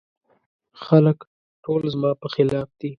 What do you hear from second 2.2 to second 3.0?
په خلاف دي.